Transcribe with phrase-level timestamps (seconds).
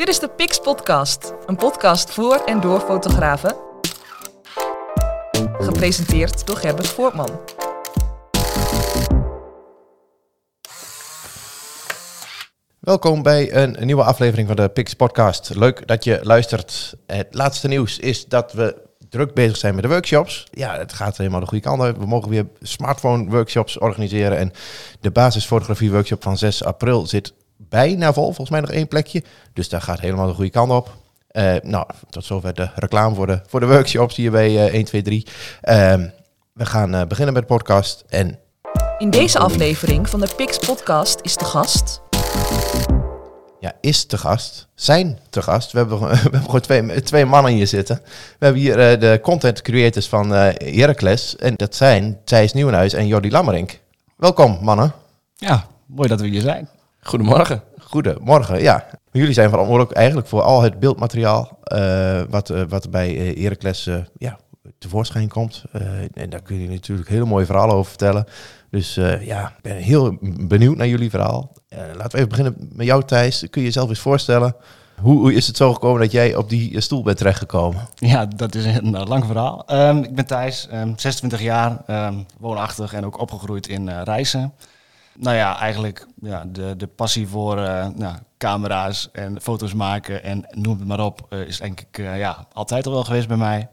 [0.00, 3.56] Dit is de Pix Podcast, een podcast voor en door fotografen.
[5.58, 7.40] Gepresenteerd door Gerbert Voortman.
[12.78, 15.54] Welkom bij een nieuwe aflevering van de Pix Podcast.
[15.54, 16.94] Leuk dat je luistert.
[17.06, 18.76] Het laatste nieuws is dat we
[19.08, 20.46] druk bezig zijn met de workshops.
[20.50, 21.98] Ja, het gaat helemaal de goede kant uit.
[21.98, 24.38] We mogen weer smartphone workshops organiseren.
[24.38, 24.52] En
[25.00, 27.32] de basisfotografie workshop van 6 april zit
[27.68, 28.24] bijna vol.
[28.24, 29.22] Volgens mij nog één plekje.
[29.52, 30.96] Dus daar gaat helemaal de goede kant op.
[31.32, 34.84] Uh, nou, tot zover de reclame voor de, voor de workshops hier bij uh, 1,
[34.84, 35.26] 2, 3.
[35.26, 35.94] Uh,
[36.52, 38.04] we gaan uh, beginnen met de podcast.
[38.08, 38.38] En...
[38.98, 42.00] In deze aflevering van de Pix Podcast is de gast
[43.60, 45.72] ja, is te gast, zijn te gast.
[45.72, 48.00] We hebben, we hebben gewoon twee, twee mannen hier zitten.
[48.38, 51.36] We hebben hier uh, de content creators van uh, Heracles.
[51.36, 53.80] En dat zijn Thijs Nieuwenhuis en Jordi Lammerink.
[54.16, 54.92] Welkom, mannen.
[55.34, 56.68] Ja, mooi dat we hier zijn.
[57.00, 57.62] Goedemorgen.
[57.78, 58.86] Goedemorgen, ja.
[59.12, 63.88] Jullie zijn verantwoordelijk eigenlijk voor al het beeldmateriaal uh, wat, wat bij Heracles
[64.18, 64.38] ja,
[64.78, 65.64] tevoorschijn komt.
[66.14, 68.24] en daar kun je natuurlijk hele mooie verhalen over vertellen.
[68.70, 71.52] Dus ja, ik ben heel benieuwd naar jullie verhaal.
[71.72, 73.38] Uh, laten we even beginnen met jou, Thijs.
[73.50, 74.54] Kun je jezelf eens voorstellen?
[75.00, 77.88] Hoe, hoe, is het zo gekomen dat jij op die stoel bent terechtgekomen?
[77.94, 79.64] Ja, dat is een uh, lang verhaal.
[79.72, 84.52] Um, ik ben Thijs, um, 26 jaar, um, woonachtig en ook opgegroeid in uh, Rijssen.
[85.20, 87.56] Nou ja, eigenlijk ja, de, de passie voor
[87.94, 92.86] nou, camera's en foto's maken en noem het maar op, is denk ik ja, altijd
[92.86, 93.68] al wel geweest bij mij.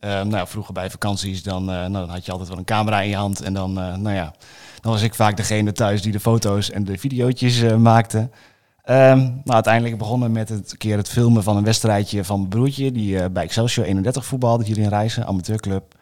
[0.00, 3.08] nou ja, vroeger bij vakanties, dan, nou, dan had je altijd wel een camera in
[3.08, 4.32] je hand en dan, nou ja
[4.80, 8.18] dan was ik vaak degene thuis die de foto's en de videootjes maakte.
[8.18, 12.92] Um, nou, uiteindelijk begonnen met het keer het filmen van een wedstrijdje van mijn broertje,
[12.92, 15.94] die bij Excelsior 31 voetbalde hier in Rijssen, amateurclub.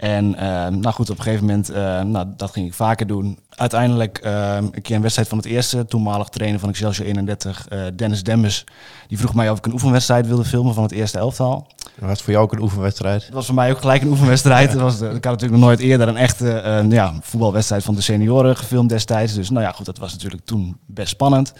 [0.00, 3.38] En uh, nou goed, op een gegeven moment, uh, nou, dat ging ik vaker doen.
[3.50, 8.22] Uiteindelijk uh, een keer een wedstrijd van het eerste, toenmalig trainer van Excelsior 31, Dennis
[8.22, 8.64] Demmers.
[9.08, 11.66] Die vroeg mij of ik een oefenwedstrijd wilde filmen van het eerste elftal.
[11.98, 13.24] Was het voor jou ook een oefenwedstrijd?
[13.24, 14.72] Het was voor mij ook gelijk een oefenwedstrijd.
[14.72, 18.56] Het was, ik had natuurlijk nog nooit eerder een echte ja, voetbalwedstrijd van de senioren
[18.56, 19.34] gefilmd destijds.
[19.34, 21.52] Dus nou ja, goed, dat was natuurlijk toen best spannend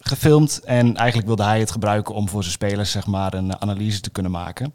[0.00, 0.60] gefilmd.
[0.64, 4.10] En eigenlijk wilde hij het gebruiken om voor zijn spelers zeg maar, een analyse te
[4.10, 4.74] kunnen maken.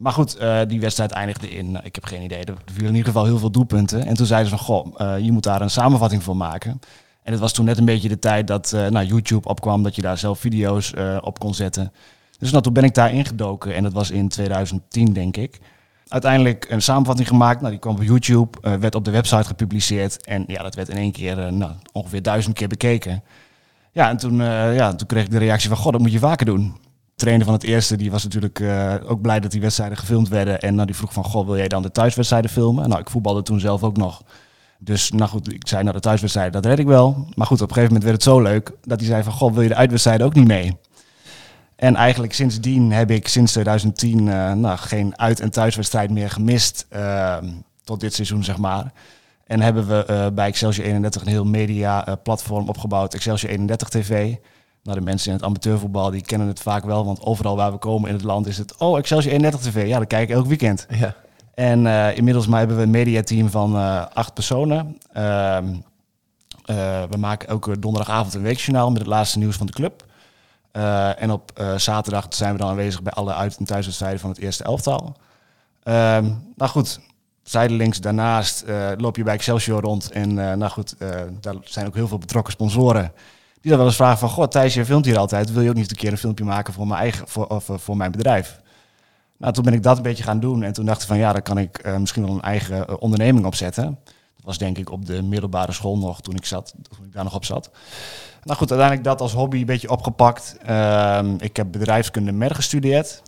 [0.00, 2.96] Maar goed, uh, die wedstrijd eindigde in, uh, ik heb geen idee, er vielen in
[2.96, 4.06] ieder geval heel veel doelpunten.
[4.06, 6.80] En toen zeiden ze van, goh, uh, je moet daar een samenvatting voor maken.
[7.22, 10.02] En het was toen net een beetje de tijd dat nou, YouTube opkwam, dat je
[10.02, 11.92] daar zelf video's op kon zetten.
[12.38, 15.58] Dus nou, toen ben ik daar ingedoken en dat was in 2010, denk ik.
[16.08, 20.26] Uiteindelijk een samenvatting gemaakt, nou, die kwam op YouTube, werd op de website gepubliceerd.
[20.26, 23.22] En ja, dat werd in één keer nou, ongeveer duizend keer bekeken.
[23.92, 24.36] Ja, en toen,
[24.74, 26.74] ja, toen kreeg ik de reactie van, goh, dat moet je vaker doen
[27.20, 30.60] trainer van het eerste, die was natuurlijk uh, ook blij dat die wedstrijden gefilmd werden.
[30.60, 32.88] En nou, die vroeg van, goh, wil jij dan de thuiswedstrijden filmen?
[32.88, 34.22] Nou, ik voetbalde toen zelf ook nog.
[34.78, 37.26] Dus nou goed, ik zei, nou de thuiswedstrijden, dat red ik wel.
[37.34, 39.52] Maar goed, op een gegeven moment werd het zo leuk dat hij zei van, goh,
[39.52, 40.76] wil je de uitwedstrijden ook niet mee?
[41.76, 46.86] En eigenlijk sindsdien heb ik sinds 2010 uh, nou, geen uit- en thuiswedstrijd meer gemist.
[46.92, 47.36] Uh,
[47.84, 48.92] tot dit seizoen, zeg maar.
[49.46, 54.34] En hebben we uh, bij Excelsior 31 een heel media platform opgebouwd, Excelsior 31 TV.
[54.82, 57.78] Nou, de mensen in het amateurvoetbal die kennen het vaak wel, want overal waar we
[57.78, 60.46] komen in het land is het, oh, Excelsior 31 TV, ja, dat kijk ik elk
[60.46, 60.86] weekend.
[60.90, 61.14] Ja.
[61.54, 64.98] En uh, inmiddels maar hebben we een mediateam van uh, acht personen.
[65.16, 65.58] Uh,
[67.10, 70.04] we maken elke donderdagavond een weekjournaal met het laatste nieuws van de club.
[71.18, 74.64] en op zaterdag zijn we dan aanwezig bij alle uit- en thuiswedstrijden van het eerste
[74.64, 75.16] elftal.
[75.82, 76.24] Ehm,
[76.56, 77.00] nou goed,
[77.42, 78.64] zijdelings daarnaast
[78.96, 80.10] loop je bij Excelsior rond.
[80.10, 80.94] En nou goed,
[81.40, 83.12] daar zijn ook heel veel betrokken sponsoren
[83.60, 85.74] die dan wel eens vragen van, god Thijs, je filmt hier altijd, wil je ook
[85.74, 88.60] niet een keer een filmpje maken voor mijn eigen, voor, of, voor mijn bedrijf?
[89.36, 91.32] Nou, toen ben ik dat een beetje gaan doen en toen dacht ik van, ja,
[91.32, 93.98] dan kan ik uh, misschien wel een eigen uh, onderneming opzetten.
[94.36, 97.24] Dat was denk ik op de middelbare school nog, toen ik, zat, toen ik daar
[97.24, 97.70] nog op zat.
[98.42, 100.56] Nou goed, uiteindelijk dat als hobby een beetje opgepakt.
[100.68, 103.22] Uh, ik heb bedrijfskunde mer gestudeerd.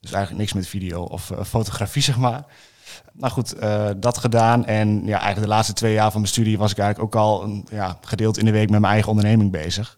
[0.00, 2.44] Dus eigenlijk niks met video of fotografie, zeg maar.
[3.12, 4.66] Nou goed, uh, dat gedaan.
[4.66, 7.42] En ja, eigenlijk de laatste twee jaar van mijn studie was ik eigenlijk ook al
[7.42, 9.96] een, ja, gedeeld in de week met mijn eigen onderneming bezig.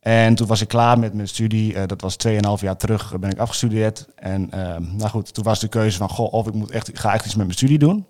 [0.00, 1.74] En toen was ik klaar met mijn studie.
[1.74, 4.06] Uh, dat was 2,5 jaar terug ben ik afgestudeerd.
[4.14, 7.12] En uh, nou goed, toen was de keuze van, goh, of ik moet echt, ga
[7.12, 8.06] echt iets met mijn studie doen.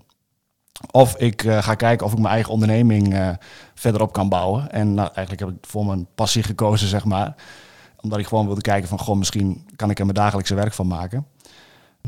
[0.90, 3.36] Of ik ga kijken of ik mijn eigen onderneming
[3.74, 4.70] verderop kan bouwen.
[4.70, 7.34] En nou, eigenlijk heb ik voor mijn passie gekozen, zeg maar.
[8.00, 10.86] Omdat ik gewoon wilde kijken van, goh, misschien kan ik er mijn dagelijkse werk van
[10.86, 11.26] maken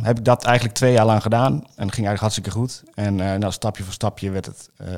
[0.03, 1.53] heb ik dat eigenlijk twee jaar lang gedaan.
[1.53, 2.83] En ging eigenlijk hartstikke goed.
[2.95, 4.89] En uh, nou, stapje voor stapje werd het uh,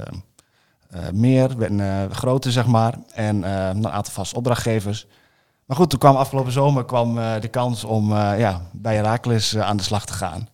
[0.95, 2.95] uh, meer, werd groter, zeg maar.
[3.13, 5.07] En een aantal vaste opdrachtgevers.
[5.65, 9.83] Maar goed, toen kwam afgelopen zomer kwam, de kans om ja, bij Herakles aan de
[9.83, 10.49] slag te gaan.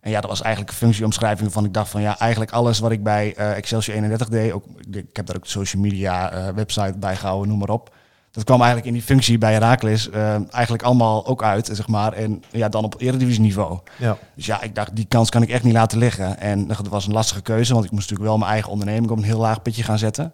[0.00, 2.90] En ja, dat was eigenlijk een functieomschrijving van ik dacht van ja, eigenlijk alles wat
[2.90, 4.52] ik bij Excelsior 31 deed.
[4.52, 7.94] Ook, ik heb daar ook social media website bij gehouden, noem maar op.
[8.32, 12.12] dat kwam eigenlijk in die functie bij Herakles uh, eigenlijk allemaal ook uit, zeg maar.
[12.12, 13.78] En ja, dan op eredivisieniveau.
[13.98, 14.16] Ja.
[14.34, 16.38] Dus ja, ik dacht, die kans kan ik echt niet laten liggen.
[16.38, 19.16] En dat was een lastige keuze, want ik moest natuurlijk wel mijn eigen onderneming op
[19.16, 20.32] een heel laag pitje gaan zetten.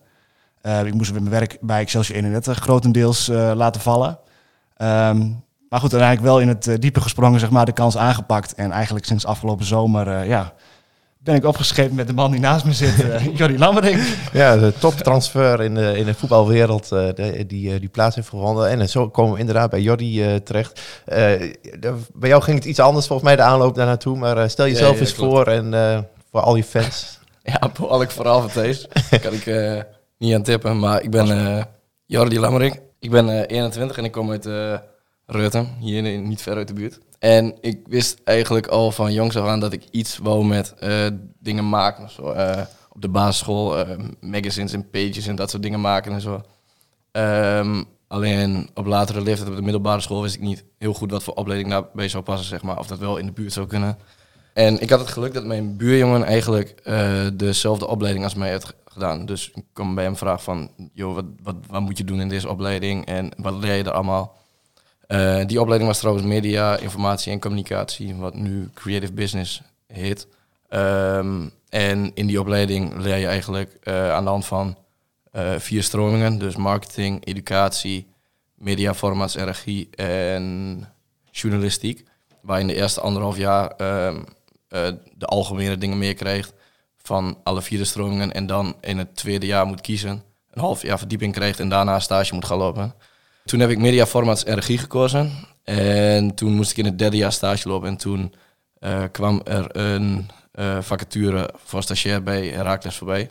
[0.63, 4.19] Uh, ik moest mijn werk bij Excelsior 31 grotendeels uh, laten vallen.
[4.83, 8.55] Um, maar goed, uiteindelijk wel in het diepe gesprongen, zeg maar, de kans aangepakt.
[8.55, 10.53] En eigenlijk sinds afgelopen zomer, ja,
[11.29, 14.03] ben ik opgescheept met de man die naast me zit, uh, Jordi Lammering.
[14.33, 18.69] Ja, de toptransfer in de, in de voetbalwereld uh, de, die, die plaats heeft gevonden.
[18.69, 20.81] En zo komen we inderdaad bij Jordi uh, terecht.
[21.05, 24.17] De, bij jou ging het iets anders volgens mij de aanloop daar naartoe.
[24.17, 25.33] Maar stel jezelf ja, ja, eens klopt.
[25.33, 27.19] voor en voor al je fans.
[27.43, 28.89] ja, al ik vooral van deze.
[29.23, 29.85] kan ik
[30.19, 30.79] niet aan tippen.
[30.79, 31.67] Maar ik ben
[32.07, 32.81] Jordi Lammering.
[33.01, 34.49] Ik ben 21 en ik kom uit
[35.27, 36.99] Reutem, hier niet ver uit de buurt.
[37.19, 41.07] En ik wist eigenlijk al van jongs af aan dat ik iets wou met uh,
[41.41, 42.11] dingen maken.
[42.11, 42.61] Zo, uh,
[42.93, 46.43] op de basisschool, uh, magazines en pages en dat soort dingen maken en zo.
[47.13, 51.23] Um, alleen op latere leeftijd op de middelbare school wist ik niet heel goed wat
[51.23, 52.79] voor opleiding daarbij zou passen, zeg maar.
[52.79, 53.99] Of dat wel in de buurt zou kunnen.
[54.53, 56.83] En ik had het geluk dat mijn buurjongen eigenlijk
[57.35, 59.27] dezelfde opleiding als mij heeft gedaan.
[59.27, 62.29] Dus ik kwam bij hem vragen van, joh, wat, wat, wat moet je doen in
[62.29, 64.37] deze opleiding en wat leer je er allemaal?
[65.09, 70.27] Uh, die opleiding was trouwens media, informatie en communicatie, wat nu creative business heet.
[70.71, 74.77] Um, en in die opleiding leer je eigenlijk uh, aan de hand van
[75.33, 78.07] uh, vier stromingen, dus marketing, educatie,
[78.55, 80.87] media, formats en regie en
[81.31, 82.05] journalistiek.
[82.41, 83.71] Waar je in de eerste anderhalf jaar
[84.11, 84.25] um,
[85.15, 86.53] de algemene dingen meer krijgt
[86.97, 88.33] van alle vier de stromingen.
[88.33, 92.01] En dan in het tweede jaar moet kiezen, een half jaar verdieping krijgt en daarna
[92.01, 92.95] stage moet gaan lopen.
[93.49, 95.33] Toen heb ik media formats en gekozen.
[95.65, 97.89] En toen moest ik in het derde jaar stage lopen.
[97.89, 98.35] En toen
[98.81, 103.31] uh, kwam er een uh, vacature voor stagiair bij Herakles voorbij.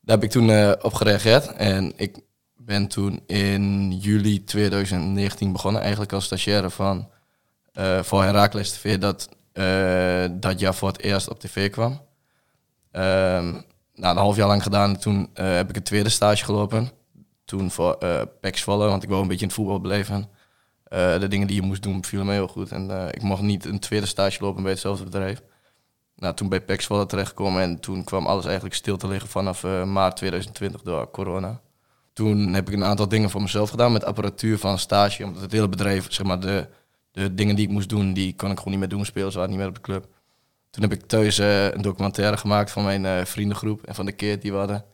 [0.00, 1.46] Daar heb ik toen uh, op gereageerd.
[1.52, 2.18] En ik
[2.56, 5.80] ben toen in juli 2019 begonnen.
[5.80, 7.08] Eigenlijk als stagiaire van,
[8.02, 8.98] voor Herakles TV.
[8.98, 9.28] Dat
[10.40, 12.00] dat jaar voor het eerst op tv kwam.
[12.92, 14.96] Um, een half jaar lang gedaan.
[14.96, 16.97] Toen heb ik een tweede stage gelopen
[17.48, 18.22] toen voor uh,
[18.64, 20.16] want ik wou een beetje in het voetbal beleven.
[20.92, 22.72] Uh, de dingen die je moest doen vielen me heel goed.
[22.72, 25.42] En uh, ik mocht niet een tweede stage lopen bij hetzelfde bedrijf.
[26.16, 29.62] Nou, toen bij Pax Volle terechtgekomen en toen kwam alles eigenlijk stil te liggen vanaf
[29.84, 31.60] maart 2020 door corona.
[32.12, 35.24] Toen heb ik een aantal dingen voor mezelf gedaan met apparatuur van stage.
[35.24, 36.68] Omdat het hele bedrijf, zeg maar, de,
[37.12, 39.04] de dingen die ik moest doen, die kon ik gewoon niet meer doen.
[39.04, 40.06] Spelen ze waren niet meer op de club.
[40.70, 44.52] Toen heb ik thuis een documentaire gemaakt van mijn vriendengroep en van de keer die
[44.52, 44.84] we hadden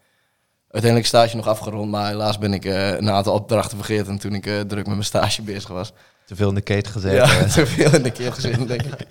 [0.74, 4.46] uiteindelijk stage nog afgerond, maar helaas ben ik uh, een aantal opdrachten vergeten toen ik
[4.46, 5.92] uh, druk met mijn stage bezig was.
[6.26, 7.12] Te veel in de kate gezet.
[7.12, 9.06] Ja, te veel in de kate gezet, denk ik.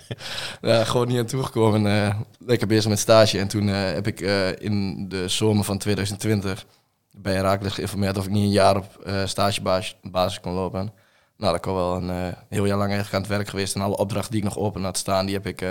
[0.60, 1.86] ja, gewoon niet aan toegekomen.
[1.86, 3.38] Uh, lekker bezig met stage.
[3.38, 4.20] En toen heb ik
[4.60, 6.66] in de zomer van 2020
[7.10, 10.92] bij Herakles geïnformeerd of ik niet een jaar op stagebasis kon lopen.
[11.36, 13.74] Nou, dat kwam wel een heel jaar lang eigenlijk aan het werk geweest.
[13.74, 15.64] En alle opdrachten die ik nog open had staan, die heb ik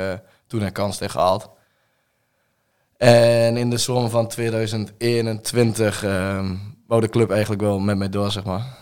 [0.47, 1.49] toen een kans tegen gehaald.
[3.03, 8.31] En in de zomer van 2021 um, wou de club eigenlijk wel met mij door,
[8.31, 8.77] zeg maar.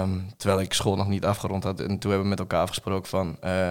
[0.00, 1.80] Um, terwijl ik school nog niet afgerond had.
[1.80, 3.36] En toen hebben we met elkaar afgesproken van...
[3.44, 3.68] Uh,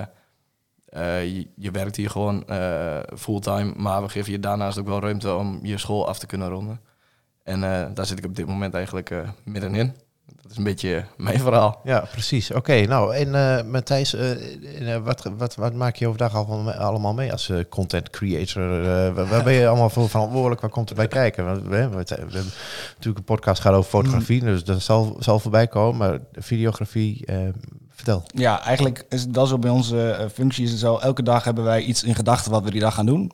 [0.94, 1.26] uh,
[1.56, 5.60] je, werkt hier gewoon uh, fulltime, maar we geven je daarnaast ook wel ruimte om
[5.64, 6.82] je school af te kunnen ronden.
[7.44, 7.60] En
[7.94, 9.14] daar zit ik op dit moment eigenlijk
[9.44, 9.96] middenin.
[10.42, 11.81] Dat is een beetje mijn verhaal.
[11.83, 12.52] Ja, precies.
[12.52, 17.31] Oké, nou, en uh, Matthijs, uh, wat, wat, wat maak je overdag al, allemaal mee
[17.31, 18.81] als uh, content creator?
[19.14, 20.62] Waar, waar, ben je allemaal voor verantwoordelijk?
[20.62, 21.54] Waar komt het bij kijken?
[21.54, 21.76] We, we, we,
[22.07, 22.44] hebben
[22.94, 25.98] natuurlijk een podcast gaat over fotografie, dus dat zal, zal voorbij komen.
[25.98, 27.26] Maar videografie,
[27.90, 28.24] vertel.
[28.33, 30.98] Ja, eigenlijk is dat zo bij onze functie is het zo.
[30.98, 33.31] Elke dag hebben wij iets in gedachten wat we die dag gaan doen.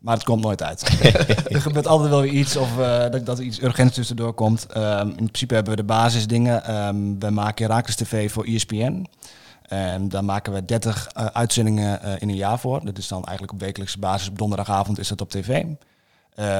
[0.00, 0.82] Maar het komt nooit uit.
[1.54, 4.66] er gebeurt altijd wel weer iets of uh, dat, dat er iets urgents tussendoor komt.
[4.76, 6.86] Um, in principe hebben we de basisdingen.
[6.86, 9.06] Um, we maken Herakles TV voor ESPN.
[9.62, 12.84] En daar maken we 30 uh, uitzendingen uh, in een jaar voor.
[12.84, 14.28] Dat is dan eigenlijk op wekelijkse basis.
[14.28, 15.64] Op donderdagavond is dat op tv.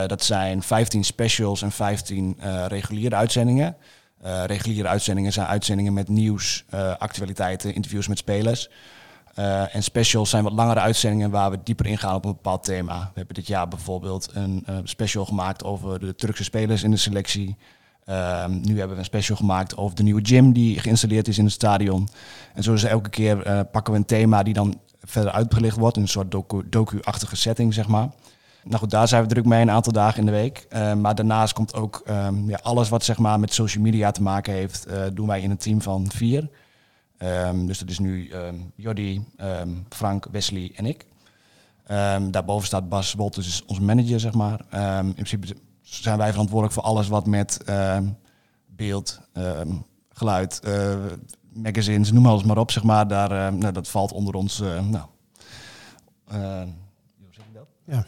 [0.07, 2.39] dat zijn 15 specials en 15
[2.69, 3.77] reguliere uitzendingen.
[4.47, 6.65] reguliere uitzendingen zijn uitzendingen met nieuws,
[6.99, 8.69] actualiteiten, interviews met spelers.
[9.39, 12.99] Uh, en specials zijn wat langere uitzendingen waar we dieper ingaan op een bepaald thema.
[12.99, 16.97] We hebben dit jaar bijvoorbeeld een uh, special gemaakt over de Turkse spelers in de
[16.97, 17.57] selectie.
[18.09, 21.45] Uh, nu hebben we een special gemaakt over de nieuwe gym die geïnstalleerd is in
[21.45, 22.09] het stadion.
[22.55, 25.97] En zo is elke keer eh, pakken we een thema die dan verder uitgelicht wordt
[25.97, 26.35] een soort
[26.67, 28.09] docu-achtige setting, zeg maar.
[28.65, 30.67] Nou goed, daar zijn we druk mee een aantal dagen in de week.
[30.99, 34.53] maar daarnaast komt ook ehm, ja, alles wat zeg maar, met social media te maken
[34.53, 36.49] heeft, doen wij in een team van vier.
[37.23, 41.07] Um, dus dat is nu um, Jordi, um, Frank, Wesley en ik.
[42.31, 44.61] daarboven staat Bas Wolters, dus onze manager, zeg maar.
[45.01, 47.65] in principe zijn wij verantwoordelijk voor alles wat met
[48.67, 49.21] beeld,
[50.17, 50.95] geluid, eh,
[51.53, 53.09] magazines, noem alles maar op, zeg maar.
[53.09, 55.07] Daar, nou, dat valt onder ons, eh, nou...
[56.25, 57.67] hoe zeg je dat?
[57.85, 58.05] Ja.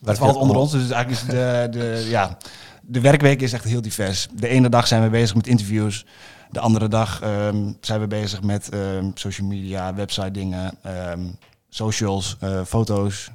[0.00, 2.36] Dat valt onder ons, dus eigenlijk is de, de, ja,
[2.82, 4.28] de werkweek is echt heel divers.
[4.32, 6.06] De ene dag zijn we bezig met interviews.
[6.50, 11.20] De andere dag ehm, zijn we bezig met ehm, social media, website dingen, ehm,
[11.68, 13.30] socials, eh, foto's.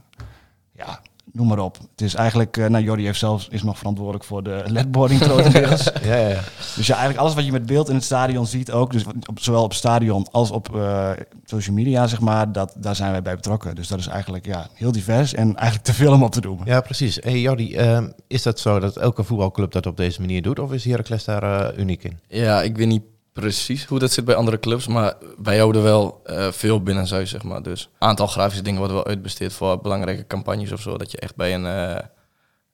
[0.71, 1.01] Ja,
[1.33, 1.77] noem maar op.
[1.91, 5.89] Het is eigenlijk, eh nou Jordi heeft zelfs, is nog verantwoordelijk voor de ledboarding grotendeels.
[6.03, 6.39] Ja, ja, ja.
[6.75, 9.39] Dus ja, eigenlijk alles wat je met beeld in het stadion ziet ook, dus op,
[9.39, 11.09] zowel op stadion als op eh,
[11.45, 13.75] social media, zeg maar, dat, daar zijn wij bij betrokken.
[13.75, 16.59] Dus dat is eigenlijk ja, heel divers en eigenlijk te veel om op te doen.
[16.65, 17.19] Ja, precies.
[17.21, 20.59] Hey Jordi, ehm, is dat zo dat elke voetbalclub dat op deze manier doet?
[20.59, 22.19] Of is Heracles daar eh, uniek in?
[22.27, 26.21] Ja, ik weet niet precies hoe dat zit bij andere clubs, maar wij houden wel
[26.25, 27.63] eh, veel binnenshuis, zeg maar.
[27.63, 30.97] Dus een aantal grafische dingen worden wel uitbesteed voor belangrijke campagnes of zo.
[30.97, 32.03] Dat je echt bij een, eh,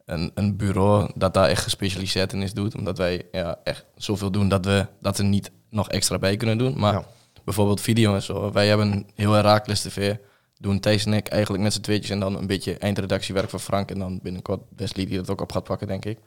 [0.06, 2.76] een, een bureau dat daar echt gespecialiseerd in is doet.
[2.76, 6.58] Omdat wij ja, echt zoveel doen dat we dat er niet nog extra bij kunnen
[6.58, 6.80] doen.
[6.80, 7.06] Maar Ja.
[7.44, 8.52] bijvoorbeeld video en zo.
[8.52, 10.16] Wij hebben heel Herakles TV.
[10.60, 13.92] Doen Thijs en ik eigenlijk met z'n tweetjes en dan een beetje eindredactiewerk voor Frank.
[13.92, 16.20] En dan binnenkort Wesley die dat ook op gaat pakken, denk ik.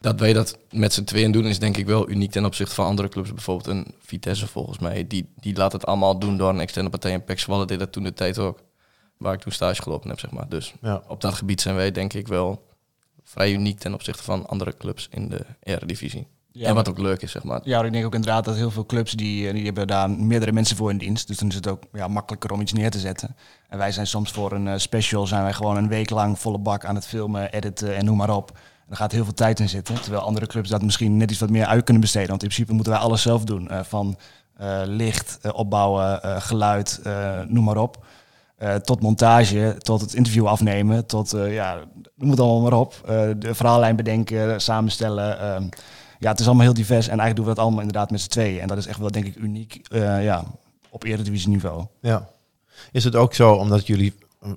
[0.00, 2.86] Dat wij dat met z'n tweeën doen is denk ik wel uniek ten opzichte van
[2.86, 3.32] andere clubs.
[3.32, 5.06] Bijvoorbeeld een Vitesse volgens mij.
[5.06, 7.12] Die, die laat het allemaal doen door een externe partij.
[7.12, 8.60] En Pek Zwolle deed dat toen de tijd ook.
[9.16, 10.48] Waar ik toen stage gelopen heb, zeg maar.
[10.48, 11.02] Dus Ja.
[11.08, 12.66] op dat gebied zijn wij denk ik wel
[13.24, 16.26] vrij uniek ten opzichte van andere clubs in de Eredivisie.
[16.52, 17.60] Ja, en wat ook leuk is, zeg maar.
[17.64, 20.52] Ja, ik denk ook inderdaad dat heel veel clubs die, eh, die hebben daar meerdere
[20.52, 21.26] mensen voor in dienst.
[21.26, 23.36] Dus dan is het ook ja, makkelijker om iets neer te zetten.
[23.68, 26.58] En wij zijn soms voor een eh, special zijn wij gewoon een week lang volle
[26.58, 28.58] bak aan het filmen, editen en noem maar op.
[28.88, 30.00] En er gaat heel veel tijd in zitten.
[30.00, 32.28] Terwijl andere clubs dat misschien net iets wat meer uit kunnen besteden.
[32.28, 33.68] Want in principe moeten wij alles zelf doen.
[33.68, 34.16] Eh, van
[34.56, 37.00] eh, licht, eh, opbouwen, geluid,
[37.48, 38.06] noem maar op.
[38.82, 41.78] Tot montage, tot het interview afnemen, tot, ja,
[42.14, 42.94] noem het allemaal maar op.
[43.38, 45.40] De verhaallijn bedenken, samenstellen.
[45.40, 45.68] ehm,
[46.18, 48.28] ja, het is allemaal heel divers en eigenlijk doen we dat allemaal inderdaad met z'n
[48.28, 48.60] tweeën.
[48.60, 49.80] En dat is echt wel, denk ik, uniek
[50.20, 50.44] ja,
[50.90, 51.84] op eredivisie niveau.
[52.00, 52.28] Ja.
[52.92, 54.14] Is het ook zo, omdat jullie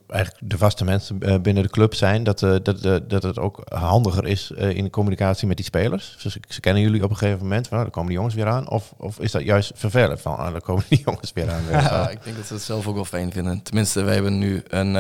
[0.07, 3.39] eigenlijk de vaste mensen eh, binnen de club zijn, dat, eh, dat, eh, dat het
[3.39, 6.17] ook handiger is in de communicatie met die spelers?
[6.23, 8.47] Dus ze kennen jullie op een gegeven moment, van, nou, dan komen die jongens weer
[8.47, 8.69] aan.
[8.69, 11.63] Of, of is dat juist vervelend van, ah, dan komen die jongens weer aan.
[11.69, 13.61] Ja, ik denk dat ze het zelf ook wel fijn vinden.
[13.61, 14.93] Tenminste, wij hebben nu een,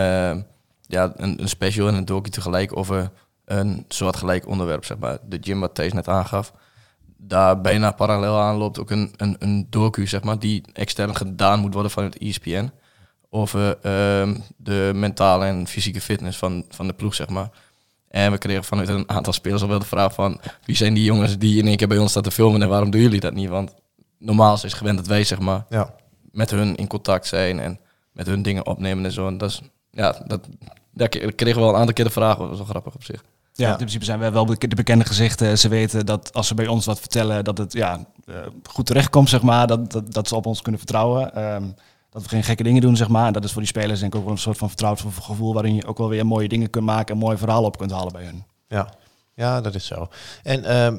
[0.81, 3.11] ja, een, een special en een docu tegelijk over
[3.45, 5.17] een soort gelijk onderwerp, zeg maar.
[5.27, 6.53] De gym wat Thijs net aangaf.
[7.17, 11.59] Daar bijna parallel aan loopt ook een, een, een docu, zeg maar, die extern gedaan
[11.59, 12.71] moet worden vanuit ESPN.
[13.33, 17.49] Over ehm, de mentale en fysieke fitness van, van de ploeg, zeg maar.
[18.09, 20.39] En we kregen vanuit een aantal spelers al wel de vraag van...
[20.65, 22.89] wie zijn die jongens die in één keer bij ons staan te filmen en waarom
[22.91, 23.49] doen jullie dat niet?
[23.49, 23.73] Want
[24.19, 25.93] normaal is het gewend dat wij, zeg maar, Ja.
[26.31, 27.79] met hun in contact zijn en
[28.11, 29.27] met hun dingen opnemen en zo.
[29.27, 29.61] En dat is,
[29.91, 30.47] ja, dat,
[30.93, 32.37] daar kregen we wel een aantal keer de vraag.
[32.37, 33.23] Dat was wel grappig op zich.
[33.53, 33.71] Ja, Ja.
[33.71, 35.57] in principe zijn wij wel de bekende gezichten.
[35.57, 39.29] Ze weten dat als ze bij ons wat vertellen, dat het ja, eh, goed terechtkomt,
[39.29, 39.67] zeg maar.
[39.67, 41.35] Dat, dat, dat ze op ons kunnen vertrouwen.
[41.35, 41.63] Ehm,
[42.11, 43.27] dat we geen gekke dingen doen, zeg maar.
[43.27, 45.53] En dat is voor die spelers denk ik ook wel een soort van vertrouwd gevoel...
[45.53, 48.11] waarin je ook wel weer mooie dingen kunt maken en mooie verhalen op kunt halen
[48.13, 48.43] bij hun.
[48.67, 48.93] Ja.
[49.33, 50.07] ja, dat is zo.
[50.43, 50.93] En eh,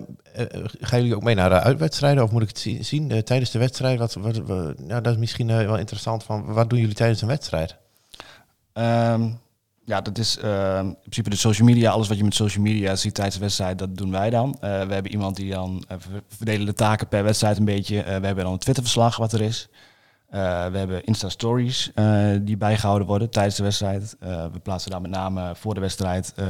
[0.81, 2.23] gaan jullie ook mee naar de uitwedstrijden?
[2.23, 3.99] Of moet ik het zi- zien eh, tijdens de wedstrijd?
[3.99, 6.25] Wat, wat, wat- nou, dat is misschien eh, wel interessant.
[6.25, 7.77] Van, wat doen jullie tijdens een wedstrijd?
[8.73, 9.29] Ehm,
[9.85, 11.91] ja, dat is ehm, in principe de social media.
[11.91, 14.57] Alles wat je met social media ziet tijdens de wedstrijd, dat doen wij dan.
[14.61, 17.97] We hebben iemand die dan ver- verdelen de taken per wedstrijd een beetje.
[18.03, 19.69] We hebben dan een Twitterverslag wat er is.
[20.33, 24.17] Eh, we hebben Insta-stories eh, die bijgehouden worden tijdens de wedstrijd.
[24.21, 26.47] Eh, we plaatsen daar met name voor de wedstrijd eh,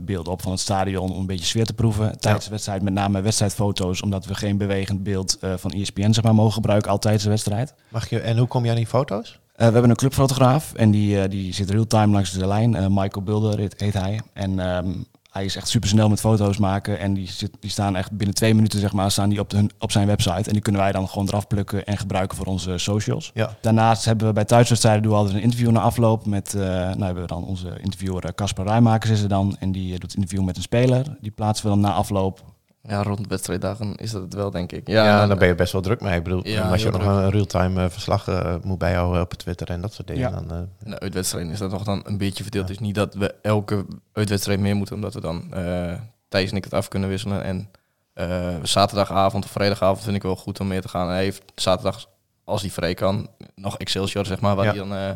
[0.00, 2.18] beelden op van het stadion om een beetje sfeer te proeven.
[2.18, 6.34] Tijdens de wedstrijd met name wedstrijdfoto's, omdat we geen bewegend beeld van ESPN zeg maar,
[6.34, 7.74] mogen gebruiken al tijdens de wedstrijd.
[7.88, 9.40] Mag je, en hoe kom je aan die foto's?
[9.56, 12.70] We hebben een clubfotograaf en die, die zit real-time langs de lijn.
[12.94, 14.20] Michael Bulder heet, heet hij.
[14.32, 14.92] En ehm,
[15.36, 16.98] hij is echt super snel met foto's maken.
[16.98, 19.56] En die, zit, die staan echt binnen twee minuten zeg maar, staan die op, de,
[19.56, 20.46] hun- op zijn website.
[20.46, 23.30] En die kunnen wij dan gewoon eraf plukken en gebruiken voor onze socials.
[23.34, 23.56] Ja.
[23.60, 26.26] Daarnaast hebben we bij thuiswedstrijden doen we altijd een interview na afloop.
[26.26, 29.56] Met, eh, nou hebben we dan onze interviewer eh, Casper Rijmakers is er dan.
[29.60, 31.16] En die eh, doet het interview met een speler.
[31.20, 32.54] Die plaatsen we dan na afloop.
[32.88, 34.88] Ja, rond wedstrijddagen is dat het wel, denk ik.
[34.88, 36.16] Ja, Ja, dan ben je best wel druk mee.
[36.16, 39.70] Ik bedoel, Ja, als je nog een real-time eh, verslag eh, moet bijhouden op Twitter
[39.70, 40.22] en dat soort dingen.
[40.22, 40.30] Ja.
[40.30, 42.70] Dan, eh, Nou, uitwedstrijden is dat nog dan een beetje verdeeld.
[42.70, 45.92] Is niet dat we elke uitwedstrijd meer moeten, omdat we dan eh
[46.28, 47.42] Thijs en ik het af kunnen wisselen.
[47.42, 47.70] En
[48.12, 51.08] eh, zaterdagavond of vrijdagavond vind ik wel goed om mee te gaan.
[51.08, 52.08] Hij heeft zaterdag,
[52.44, 54.56] als hij vrij kan, nog Excelsior, zeg maar.
[54.56, 55.10] Waar hij dan, eh,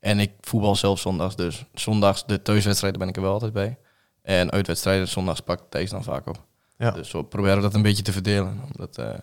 [0.00, 3.78] en ik voetbal zelf zondags, dus zondags de thuiswedstrijden ben ik er wel altijd bij.
[4.22, 6.48] En uitwedstrijden zondags pakt Thijs dan vaak op.
[6.80, 6.90] Ja.
[6.90, 8.60] Dus we proberen dat een beetje te verdelen.
[8.72, 9.18] Omdat, eh,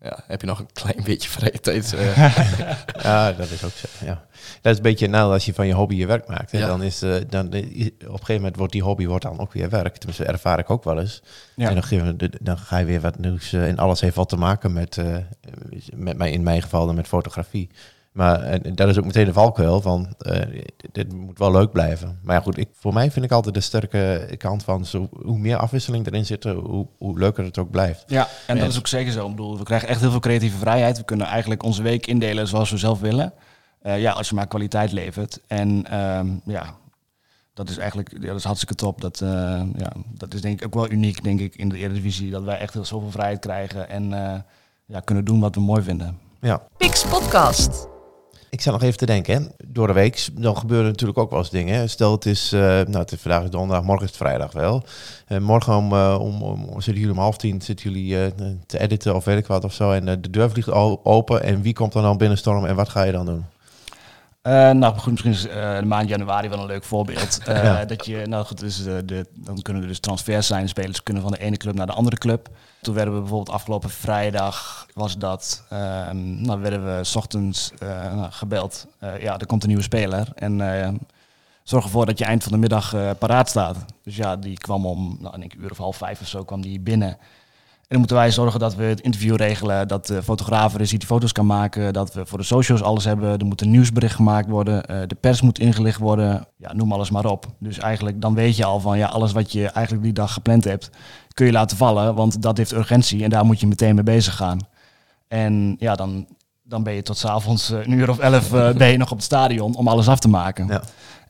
[0.00, 1.92] ja, heb je nog een klein beetje vrije tijd.
[1.94, 2.36] eh.
[3.02, 3.86] Ja, dat is ook zo.
[4.04, 4.26] Ja.
[4.62, 6.52] Dat is een beetje nou als je van je hobby je werk maakt.
[6.52, 6.66] Hè, Ja.
[6.66, 9.68] Dan is, eh, dan, op een gegeven moment wordt die hobby wordt dan ook weer
[9.68, 9.96] werk.
[9.96, 11.22] Tenminste, ervaar ik ook wel eens.
[11.56, 11.68] Ja.
[11.68, 12.02] En dan, geef
[12.40, 13.52] dan ga je weer wat nieuws.
[13.52, 14.98] en alles heeft wat te maken met,
[15.94, 17.70] met mij, in mijn geval dan met fotografie.
[18.18, 22.18] Maar eh, dat is ook meteen de valkuil van, eh, dit- moet wel leuk blijven.
[22.22, 25.38] Maar ja, goed, ik, voor mij vind ik altijd de sterke kant van, zo, hoe
[25.38, 28.04] meer afwisseling erin zit, hoe, hoe leuker het ook blijft.
[28.06, 29.24] Ja, en dat En- is ook zeker zo.
[29.24, 30.96] Ik bedoel, we krijgen echt heel veel creatieve vrijheid.
[30.98, 33.32] We kunnen eigenlijk onze week indelen zoals we zelf willen.
[33.82, 35.40] Eh, ja, als je maar kwaliteit levert.
[35.46, 36.74] En ehm, ja,
[37.54, 39.00] dat is eigenlijk ja, dat is hartstikke top.
[39.00, 39.28] Dat, eh,
[39.76, 42.30] ja, dat is denk ik ook wel uniek, denk ik, in de Eredivisie.
[42.30, 44.40] Dat wij echt heel zoveel vrijheid krijgen en eh,
[44.86, 46.18] ja, kunnen doen wat we mooi vinden.
[46.40, 46.62] Ja.
[46.76, 47.88] Pix Podcast.
[48.50, 49.48] Ik zat nog even te denken, hè.
[49.66, 51.90] door de week dan gebeuren natuurlijk ook wel eens dingen.
[51.90, 54.82] Stel het is, eh, nou het vandaag is donderdag, morgen is het vrijdag wel.
[55.26, 58.32] Eh, morgen om, eh, om, om, zitten jullie om half tien zitten jullie
[58.66, 59.92] te editen of weet ik wat of zo.
[59.92, 63.12] En de deur vliegt al open en wie komt dan binnenstormen en wat ga je
[63.12, 63.44] dan doen?
[64.42, 67.38] Eh, nou goed, misschien is eh, de maand januari wel een leuk voorbeeld.
[67.46, 67.84] Eh, Ja.
[67.84, 70.68] Dat je, nou goed, dus, de, dan kunnen er dus transfers zijn.
[70.68, 72.48] Spelers kunnen van de ene club naar de andere club.
[72.82, 78.30] Toen werden we bijvoorbeeld afgelopen vrijdag, was dat, ehm, nou werden we 's ochtends nou,
[78.30, 78.86] gebeld.
[79.20, 80.28] Ja, er komt een nieuwe speler.
[80.34, 81.00] En
[81.62, 83.76] zorg ervoor dat je eind van de middag paraat staat.
[84.04, 86.60] Dus ja, die kwam om, nou, ik een uur of half vijf of zo, kwam
[86.62, 87.18] die binnen.
[87.88, 90.90] En dan moeten wij zorgen dat we het interview regelen, dat de fotograaf er is
[90.90, 93.38] die foto's kan maken, dat we voor de socials alles hebben.
[93.38, 97.10] Er moet een nieuwsbericht gemaakt worden, eh, de pers moet ingelicht worden, ja, noem alles
[97.10, 97.46] maar op.
[97.58, 100.64] Dus eigenlijk dan weet je al van ja, alles wat je eigenlijk die dag gepland
[100.64, 100.90] hebt,
[101.34, 104.36] kun je laten vallen, want dat heeft urgentie en daar moet je meteen mee bezig
[104.36, 104.58] gaan.
[105.28, 106.26] En ja, dan,
[106.62, 109.16] dan ben je tot s'avonds uh, een uur of elf uh, ben je nog op
[109.16, 110.66] het stadion om alles af te maken.
[110.66, 110.82] Ja.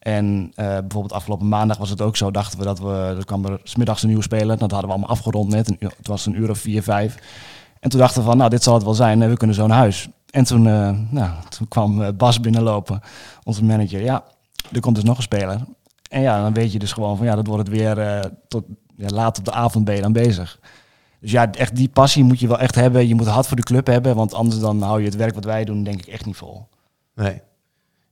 [0.08, 3.44] En uh, bijvoorbeeld afgelopen maandag was het ook zo, dachten we dat we, er kwam
[3.44, 6.38] er smiddags een nieuwe speler, dat hadden we allemaal afgerond net, een, het was een
[6.40, 7.16] uur of vier, vijf.
[7.80, 9.78] En toen dachten we van, nou dit zal het wel zijn, we kunnen zo naar
[9.78, 10.08] huis.
[10.30, 13.00] En toen, uh, nou, toen kwam Bas binnenlopen,
[13.44, 14.24] onze manager, ja,
[14.72, 15.60] er komt dus nog een speler.
[16.10, 18.64] En ja, dan weet je dus gewoon van, ja, dat wordt het weer uh, tot
[18.96, 20.58] ja, laat op de avond ben je dan bezig.
[21.20, 23.08] Dus ja, echt die passie moet je wel echt hebben.
[23.08, 25.44] Je moet hard voor de club hebben, want anders dan hou je het werk wat
[25.44, 26.68] wij doen, denk ik echt niet vol.
[27.14, 27.40] Nee.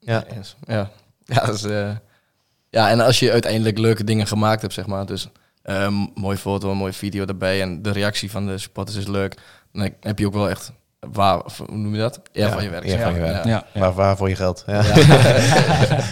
[0.00, 0.42] Ja, ja.
[0.74, 0.90] ja,
[1.34, 1.96] dat is, uh,
[2.70, 5.28] ja, en als je uiteindelijk leuke dingen gemaakt hebt, zeg maar, dus
[5.64, 9.34] um, mooie foto, een mooie video erbij en de reactie van de supporters is leuk,
[9.72, 10.72] dan heb je ook wel echt
[11.12, 12.20] waar, hoe noem je dat?
[12.32, 12.84] Eer ja, van je werk.
[12.84, 13.44] Eer van je werk.
[13.44, 13.64] Ja.
[13.72, 13.80] Ja.
[13.80, 14.64] Waar, waar voor je geld.
[14.66, 14.82] Ja.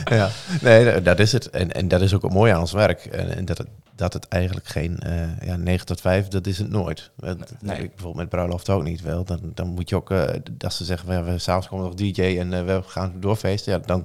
[0.05, 0.29] ja.
[0.61, 1.51] Nee, dat is het.
[1.51, 3.05] En, en dat is ook het mooie aan ons werk.
[3.05, 6.59] En, en dat, het, dat het eigenlijk geen uh, ja, 9 tot 5, dat is
[6.59, 7.11] het nooit.
[7.17, 7.83] Dat, nee.
[7.83, 9.25] ik bijvoorbeeld met bruiloft ook niet wel.
[9.25, 12.21] Dan, dan moet je ook, uh, dat ze zeggen, ja, we s'avonds komen nog DJ
[12.21, 13.73] en uh, we gaan doorfeesten.
[13.73, 14.05] Ja, dan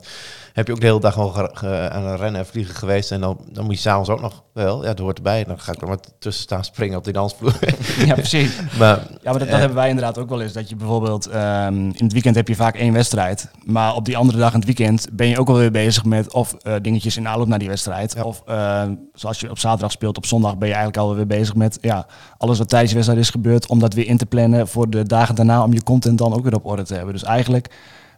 [0.54, 3.12] heb je ook de hele dag al aan het rennen en vliegen geweest.
[3.12, 4.82] En dan, dan moet je s'avonds ook nog wel.
[4.82, 5.44] Ja, dat hoort erbij.
[5.44, 7.60] Dan ga ik er maar tussen staan springen op die dansvloer.
[8.06, 8.60] ja, precies.
[8.80, 10.54] maar, ja, maar dat, dat hebben wij inderdaad ook wel eens.
[10.54, 13.52] Dat je bijvoorbeeld um, in het weekend heb je vaak één wedstrijd.
[13.66, 16.34] Maar op die andere dag in het weekend ben je ook wel weer bezig met
[16.34, 18.14] of uh, dingetjes in aanloop naar die wedstrijd.
[18.14, 18.24] Ja.
[18.24, 21.78] Of uh, zoals je op zaterdag speelt, op zondag ben je eigenlijk alweer bezig met
[21.82, 22.06] ja,
[22.38, 23.68] alles wat tijdens de wedstrijd is gebeurd.
[23.68, 25.64] Om dat weer in te plannen voor de dagen daarna.
[25.64, 27.14] Om je content dan ook weer op orde te hebben.
[27.14, 27.70] Dus eigenlijk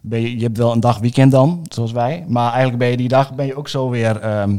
[0.02, 2.24] ben je, je hebt wel een dag weekend dan, zoals wij.
[2.28, 4.58] Maar eigenlijk ben je die dag ben je ook zo weer um,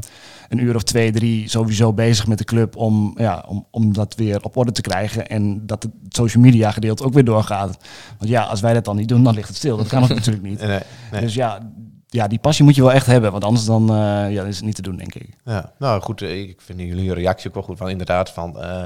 [0.53, 4.15] een uur of twee, drie sowieso bezig met de club om, ja, om, om dat
[4.15, 5.27] weer op orde te krijgen.
[5.27, 7.77] En dat het social media gedeelte ook weer doorgaat.
[8.17, 9.77] Want ja, als wij dat dan niet doen, dan ligt het stil.
[9.77, 10.59] Dat kan ook natuurlijk niet.
[10.59, 10.79] Nee,
[11.11, 11.21] nee.
[11.21, 11.59] Dus ja,
[12.07, 13.31] ja, die passie moet je wel echt hebben.
[13.31, 15.29] Want anders dan uh, ja, is het niet te doen, denk ik.
[15.45, 17.77] Ja, nou goed, ik vind jullie reactie ook wel goed.
[17.77, 18.83] Van inderdaad, van, uh,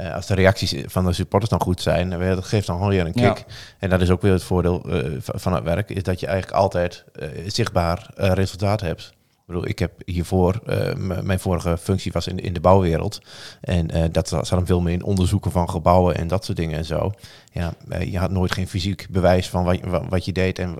[0.00, 3.06] uh, als de reacties van de supporters dan goed zijn, dat geeft dan gewoon weer
[3.06, 3.38] een kick.
[3.38, 3.54] Ja.
[3.78, 4.86] En dat is ook weer het voordeel
[5.18, 7.04] van het werk, is dat je eigenlijk altijd
[7.46, 9.12] zichtbaar resultaat hebt.
[9.52, 13.20] Ik bedoel, ik heb hiervoor, uh, mijn vorige functie was in, in de bouwwereld.
[13.60, 16.78] En uh, dat zat hem veel meer in onderzoeken van gebouwen en dat soort dingen
[16.78, 17.12] en zo.
[17.52, 20.76] Ja, uh, je had nooit geen fysiek bewijs van wat, wat je deed en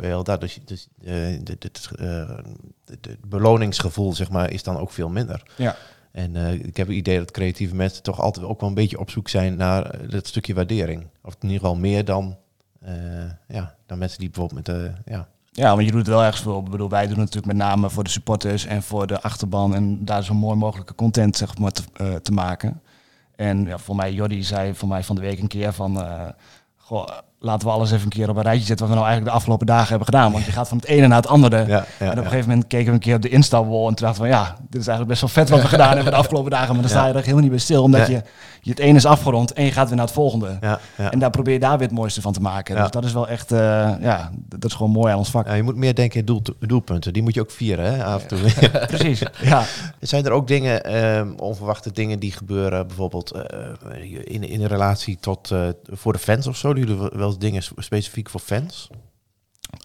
[0.00, 0.40] wel dat.
[0.40, 0.88] Dus, dus
[2.84, 5.42] het beloningsgevoel, zeg maar, is dan ook veel minder.
[5.56, 5.76] Ja.
[6.12, 9.10] En ik heb het idee dat creatieve mensen toch altijd ook wel een beetje op
[9.10, 11.06] zoek zijn naar dat stukje waardering.
[11.22, 12.36] Of in ieder geval meer dan,
[13.48, 14.92] ja, dan mensen die bijvoorbeeld met de...
[15.12, 16.58] ja, ja, want je doet het wel ergens voor.
[16.58, 19.74] Ik bedoel, wij doen het natuurlijk met name voor de supporters en voor de achterban.
[19.74, 22.82] En daar zo mooi mogelijke content zeg maar, te, uh, te maken.
[23.36, 25.96] En ja, voor mij, Jordi zei voor mij van de week een keer van...
[25.96, 26.28] Uh,
[26.76, 27.08] goh,
[27.46, 29.40] laten we alles even een keer op een rijtje zetten wat we nou eigenlijk de
[29.40, 30.32] afgelopen dagen hebben gedaan.
[30.32, 31.56] Want je gaat van het ene naar het andere.
[31.56, 33.94] Ja, ja, en op een gegeven moment keken we een keer op de Insta-wall en
[33.94, 36.12] toen dachten we van ja, dit is eigenlijk best wel vet wat we gedaan hebben
[36.12, 36.72] de afgelopen dagen.
[36.72, 38.22] Maar dan sta je er helemaal niet bij stil, omdat je,
[38.60, 40.58] je het ene is afgerond en je gaat weer naar het volgende.
[40.96, 42.76] En daar probeer je daar weer het mooiste van te maken.
[42.76, 43.58] Dus dat is wel echt, eh,
[44.00, 45.46] ja, dat is gewoon mooi aan ons vak.
[45.46, 47.12] Ja, je moet meer denken in doel, doelpunten.
[47.12, 48.38] Die moet je ook vieren, hè, af en toe.
[48.86, 49.64] Precies, ja.
[50.00, 53.42] Zijn er ook dingen, ehm, onverwachte dingen die gebeuren, bijvoorbeeld eh,
[54.24, 56.74] in, in een relatie tot eh, voor de fans of zo?
[56.74, 58.90] Doen jullie wel dingen specifiek voor fans?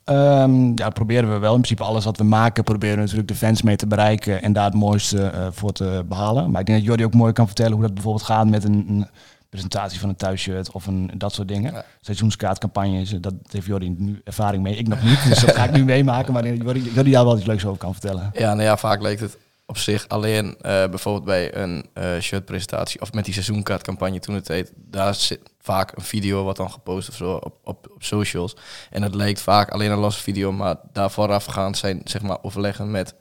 [0.03, 1.53] Ehm, ja, dat proberen we wel.
[1.53, 4.53] In principe alles wat we maken, proberen we natuurlijk de fans mee te bereiken en
[4.53, 6.51] daar het mooiste eh, voor te behalen.
[6.51, 8.85] Maar ik denk dat Jordi ook mooi kan vertellen hoe dat bijvoorbeeld gaat met een,
[8.89, 9.07] een
[9.49, 11.73] presentatie van een thuisshirt of een, dat soort dingen.
[11.73, 11.85] Ja.
[12.01, 14.75] Seizoenskaartcampagnes, dat heeft Jordi nu ervaring mee.
[14.75, 16.33] Ik nog niet, dus dat ga ik nu meemaken.
[16.33, 18.29] Maar Jordi, Jordi daar wel iets leuks over kan vertellen.
[18.33, 23.01] Ja, nou ja, vaak leek het op zich alleen eh, bijvoorbeeld bij een eh, shirtpresentatie
[23.01, 24.71] of met die seizoenkaartcampagne toen het heet.
[24.75, 28.55] Daar zit vaak een video wat dan gepost of zo op, op, op socials.
[28.89, 32.91] En het leek vaak alleen een losse video, maar daar voorafgaand zijn zeg maar overleggen
[32.91, 33.15] met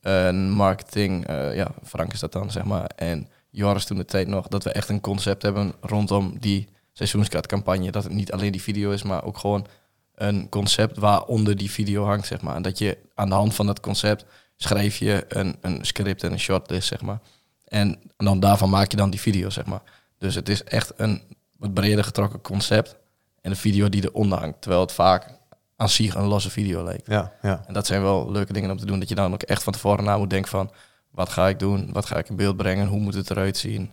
[0.00, 4.28] een marketing, eh, ja, Frank is dat dan zeg maar, en Joris toen de tijd
[4.28, 7.90] nog, dat we echt een concept hebben rondom die seizoenskaartcampagne.
[7.90, 9.66] Dat het niet alleen die video is, maar ook gewoon
[10.14, 12.54] een concept waaronder die video hangt, zeg maar.
[12.54, 14.24] En dat je aan de hand van dat concept
[14.56, 17.20] schrijf je een, een script en een shortlist, zeg maar.
[17.64, 19.82] En dan daarvan maak je dan die video, zeg maar.
[20.18, 21.22] Dus het is echt een
[21.60, 22.96] wat breder getrokken concept
[23.40, 24.60] en een video die eronder hangt.
[24.60, 25.38] Terwijl het vaak
[25.76, 27.06] aan zich een losse video leek.
[27.06, 27.62] Ja, ja.
[27.66, 28.98] En dat zijn wel leuke dingen om te doen.
[28.98, 30.70] Dat je dan ook echt van tevoren na moet denken van...
[31.10, 31.92] wat ga ik doen?
[31.92, 32.86] Wat ga ik in beeld brengen?
[32.86, 33.92] Hoe moet het eruit zien?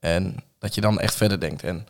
[0.00, 1.62] En dat je dan echt verder denkt.
[1.62, 1.86] En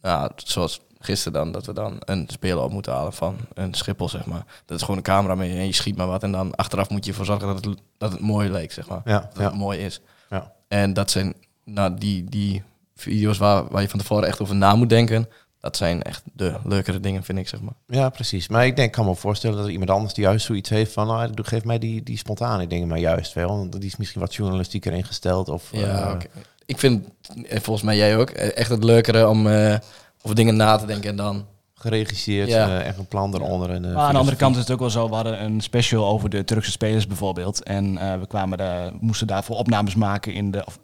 [0.00, 4.08] nou, zoals gisteren dan, dat we dan een speler op moeten halen van een Schiphol,
[4.08, 4.44] zeg maar.
[4.64, 6.22] Dat is gewoon een camera mee en je schiet maar wat.
[6.22, 9.00] En dan achteraf moet je ervoor zorgen dat het, dat het mooi leek, zeg maar.
[9.04, 9.42] Ja, Dat ja.
[9.42, 10.00] het mooi is.
[10.30, 10.52] Ja.
[10.68, 11.34] En dat zijn
[11.64, 12.62] nou, die, die
[13.00, 15.28] video's waar, waar je van tevoren echt over na moet denken.
[15.60, 17.72] Dat zijn echt de leukere dingen, vind ik, zeg maar.
[17.86, 18.48] Ja, precies.
[18.48, 20.92] Maar ik denk, ik kan me voorstellen dat er iemand anders die juist zoiets heeft
[20.92, 23.48] van, nou, doe- geef mij die, die spontane dingen maar juist wel.
[23.48, 25.68] Want die is misschien wat journalistieker ingesteld of...
[25.72, 26.26] Ja, eh, oké.
[26.66, 27.06] Ik vind,
[27.48, 29.74] eh, volgens mij jij ook, eh, echt het leukere om eh,
[30.22, 31.46] over dingen na te denken en dan...
[31.74, 32.68] geregisseerd, Ja.
[32.80, 33.70] eh, echt een plan eronder.
[33.70, 35.60] En, eh, Maar aan de andere kant is het ook wel zo, we hadden een
[35.60, 37.62] special over de Turkse spelers bijvoorbeeld.
[37.62, 40.78] En eh, we kwamen daar, moesten daarvoor opnames maken in de, of,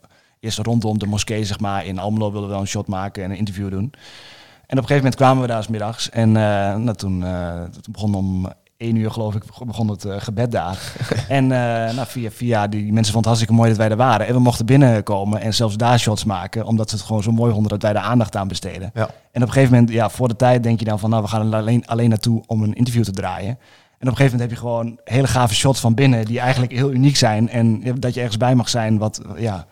[0.47, 1.87] eerst rondom de moskee zeg maar.
[1.87, 3.93] In Almelo wilden we wel een shot maken en een interview doen.
[4.67, 6.11] En op een gegeven moment kwamen we daar 's middags.
[6.11, 10.21] En eh, nou, toen, eh, toen begon om één uur geloof ik, begon het eh,
[10.21, 10.79] gebed daar.
[11.29, 11.47] en
[11.95, 14.27] nou, via, via die mensen vonden het hartstikke mooi dat wij er waren.
[14.27, 16.65] En we mochten binnenkomen en zelfs daar shots maken.
[16.65, 18.91] Omdat ze het gewoon zo mooi vonden dat wij daar aandacht aan besteden.
[18.95, 19.09] Ja.
[19.33, 21.29] En op een gegeven moment, ja, voor de tijd denk je dan van, nou, we
[21.29, 23.59] gaan er alleen, alleen naartoe om een interview te draaien.
[23.99, 26.73] En op een gegeven moment heb je gewoon hele gave shots van binnen die eigenlijk
[26.73, 27.49] heel uniek zijn.
[27.49, 29.67] En dat je ergens bij mag zijn wat, ja,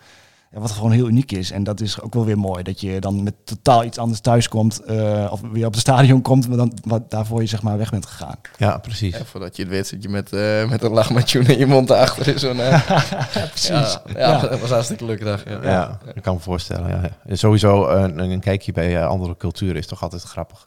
[0.55, 1.51] wat gewoon heel uniek is.
[1.51, 2.63] En dat is ook wel weer mooi.
[2.63, 4.81] Dat je dan met totaal iets anders thuis komt.
[4.85, 7.91] eh, of weer op het stadion komt, maar dan wat daarvoor je zeg maar weg
[7.91, 8.37] bent gegaan.
[8.57, 9.17] Ja, precies.
[9.17, 11.91] Ja, voordat je het weet zit je met, eh, met een lachmatjoen in je mond
[11.91, 12.61] achter in zo'n...
[12.61, 12.91] eh,
[13.51, 13.69] Precies.
[13.69, 14.39] ja, ja, Ja.
[14.41, 15.45] dat was hartstikke leuke dag.
[15.49, 15.59] Ja.
[15.63, 16.89] Ja, ik kan me voorstellen.
[16.89, 17.11] Ja, ja.
[17.27, 20.67] En sowieso een, een kijkje bij andere culturen is toch altijd grappig.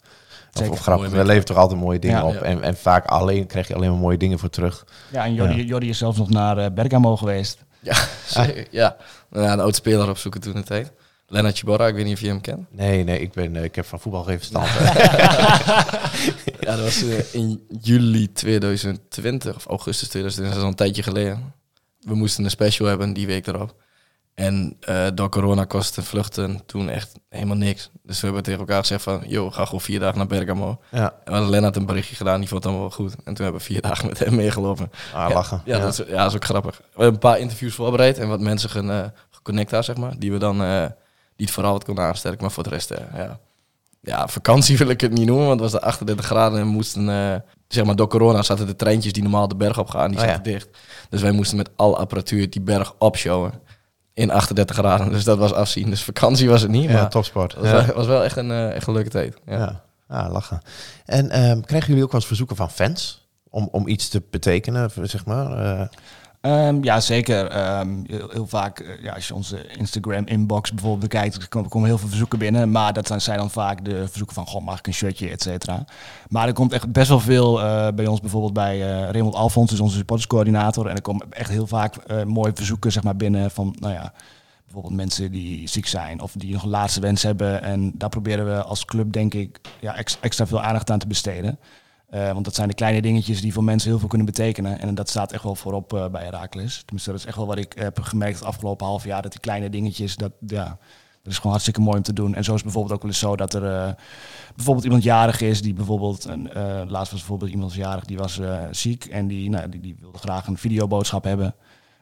[0.54, 0.72] Of, Zeker.
[0.72, 1.10] of grappig.
[1.10, 2.26] We leveren toch altijd mooie dingen Ja.
[2.26, 2.34] op.
[2.34, 2.40] Ja.
[2.42, 4.86] En, en vaak alleen krijg je alleen maar mooie dingen voor terug.
[5.12, 7.66] Ja, en Jordi, Jordi is zelfs nog naar Bergamo geweest.
[7.88, 8.08] Ja,
[8.44, 8.98] zeker, ja.
[9.32, 10.92] Ja, een oud speler opzoeken toen het heet.
[11.28, 12.72] Lennart Chibora, ik weet niet of je hem kent.
[12.72, 14.68] Nee, nee, ik, ben, eh, ik heb van voetbal geen verstand.
[16.60, 21.04] Ja, dat was eh, in juli 2020 of augustus 2020, dat is al een tijdje
[21.04, 21.54] geleden.
[22.00, 23.76] We moesten een special hebben die week erop.
[24.38, 27.90] En eh, door corona kostte vluchten toen echt helemaal niks.
[28.04, 30.80] Dus we hebben tegen elkaar gezegd van, joh, ga gewoon vier dagen naar Bergamo.
[30.92, 33.16] ja, En we hadden Lennart een berichtje gedaan, die vond het allemaal wel goed.
[33.24, 34.92] En toen hebben we vier dagen met hem meegelopen.
[35.14, 35.62] ah, Ja, lachen.
[35.66, 36.78] Ja, Dat, is, ja, dat is ook grappig.
[36.78, 38.70] We hebben een paar interviews voorbereid en wat mensen
[39.32, 40.14] geconnect daar, zeg maar.
[40.20, 40.86] Die we dan, eh
[41.36, 42.42] die het vooral wat konden aansterken.
[42.42, 43.40] Maar voor de rest, eh, ja.
[44.02, 46.72] Ja, vakantie wil ik het niet noemen, want het was de 38 graden en we
[46.72, 47.06] moesten,
[47.68, 50.24] zeg maar, door corona zaten de treintjes die normaal de berg op gaan, die Oh,
[50.26, 50.30] ja.
[50.30, 50.70] zaten dicht.
[51.10, 53.52] Dus wij moesten met al apparatuur die berg opshowen
[54.18, 55.10] in 38 graden.
[55.12, 55.90] Dus dat was afzien.
[55.90, 57.52] Dus vakantie was het niet, Ja, maar topsport.
[57.54, 57.86] het was, Ja.
[57.86, 59.38] wel, was wel echt een, eh, echt een leuke tijd.
[59.46, 59.58] Ja.
[59.58, 59.82] Ja.
[60.08, 60.62] Ah, lachen.
[61.06, 63.28] En ehm, krijgen jullie ook wel eens verzoeken van fans?
[63.50, 65.52] Om, om iets te betekenen, zeg maar?
[65.80, 65.88] Eh,
[66.42, 67.48] Ehm, ja, zeker.
[67.48, 72.08] Ehm, heel, vaak, eh, ja, als je onze Instagram-inbox bijvoorbeeld bekijkt, komen, komen heel veel
[72.08, 72.72] verzoeken binnen.
[72.72, 75.86] Maar dat zijn, dan vaak de verzoeken van, goh, mag ik een shirtje, et cetera.
[76.30, 79.70] Maar er komt echt best wel veel eh, bij ons, bijvoorbeeld bij eh Raymond Alfons,
[79.70, 80.88] dus onze supporterscoördinator.
[80.88, 81.96] En er komen echt heel vaak
[82.26, 84.14] mooie verzoeken zeg maar, binnen van, nou ja,
[84.64, 87.62] bijvoorbeeld mensen die ziek zijn of die nog een laatste wens hebben.
[87.62, 91.08] En daar proberen we als club, denk ik, ja, ex- extra veel aandacht aan te
[91.08, 91.60] besteden.
[92.08, 94.80] Eh, want dat zijn de kleine dingetjes die voor mensen heel veel kunnen betekenen.
[94.80, 96.82] En dat staat echt wel voorop eh, bij Herakles.
[96.86, 99.22] Tenminste, dat is echt wel wat ik heb gemerkt het afgelopen half jaar.
[99.22, 100.78] Dat die kleine dingetjes, dat, ja,
[101.22, 102.36] Dat is gewoon hartstikke mooi om te doen.
[102.36, 103.94] En zo is bijvoorbeeld ook wel eens zo dat er uh,
[104.56, 106.26] bijvoorbeeld iemand jarig is die bijvoorbeeld,
[106.88, 108.40] laatst was bijvoorbeeld iemand jarig die was
[108.72, 111.56] ziek en die, nou, die, die, wilde graag een videoboodschap hebben.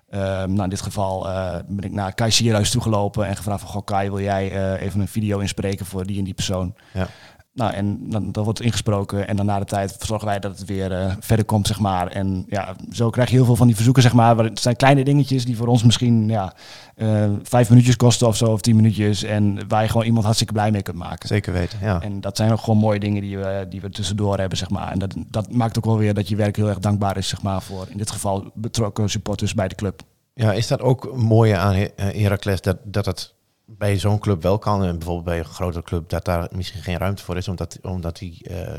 [0.09, 1.23] Ehm, nou, in dit geval
[1.67, 5.07] ben ik naar Kai Sierhuis toegelopen en gevraagd van, goh Kai, wil jij even een
[5.07, 6.75] video inspreken voor die en die persoon?
[6.93, 7.07] Ja.
[7.55, 10.67] Nou, en dan, dan wordt ingesproken en dan na de tijd verzorgen wij dat het
[10.67, 12.07] weer uh, verder komt, zeg maar.
[12.07, 14.37] En ja, zo krijg je heel veel van die verzoeken, zeg maar.
[14.37, 16.53] Het zijn kleine dingetjes die voor ons misschien ja,
[16.97, 19.23] uh, vijf minuutjes kosten of zo, of tien minuutjes.
[19.23, 21.27] En waar je gewoon iemand hartstikke blij mee kunt maken.
[21.27, 22.01] Zeker weten, ja.
[22.01, 24.91] En dat zijn ook gewoon mooie dingen die we, die we tussendoor hebben, zeg maar.
[24.91, 27.41] En dat, dat maakt ook wel weer dat je werk heel erg dankbaar is, zeg
[27.41, 30.01] maar, voor in dit geval betrokken supporters bij de club.
[30.33, 33.34] Ja, is dat ook mooie aan Heracles, dat, dat het
[33.65, 34.83] bij zo'n club wel kan.
[34.83, 38.17] En bijvoorbeeld bij een grotere club dat daar misschien geen ruimte voor is, omdat, omdat
[38.17, 38.73] die uh,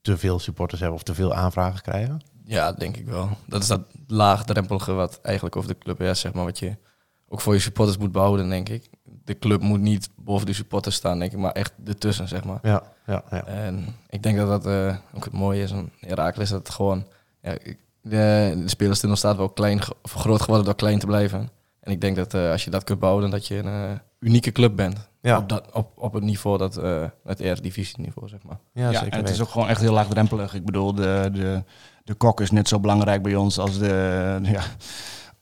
[0.00, 2.20] te veel supporters hebben of te veel aanvragen krijgen?
[2.44, 3.28] Ja, denk ik wel.
[3.46, 6.76] Dat is dat laagdrempelige wat eigenlijk over de club is, zeg maar, wat je
[7.28, 8.88] ook voor je supporters moet behouden, denk ik.
[9.24, 12.58] De club moet niet boven de supporters staan, denk ik, maar echt ertussen, zeg maar.
[12.62, 13.44] Ja, ja, ja.
[13.44, 17.06] En ik denk dat dat uh, ook het mooie is aan Herakles, dat het gewoon...
[17.42, 17.56] Ja,
[18.02, 21.50] de, de spelerstunnel staat wel klein, of groot geworden door klein te blijven.
[21.82, 24.52] En ik denk dat uh, als je dat kunt bouwen, dat je een uh, unieke
[24.52, 25.08] club bent.
[25.20, 25.38] Ja.
[25.38, 28.58] Op, dat, op, op het niveau, dat, uh, het Eredivisie-niveau, zeg maar.
[28.72, 30.54] Ja, ja en het is ook gewoon echt heel laagdrempelig.
[30.54, 31.62] Ik bedoel, de, de,
[32.04, 34.38] de kok is net zo belangrijk bij ons als de...
[34.42, 34.62] Ja,